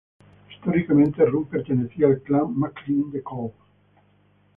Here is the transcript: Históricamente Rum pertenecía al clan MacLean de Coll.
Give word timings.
Históricamente 0.49 1.23
Rum 1.27 1.45
pertenecía 1.45 2.07
al 2.07 2.23
clan 2.23 2.57
MacLean 2.57 3.11
de 3.11 3.21
Coll. 3.21 3.51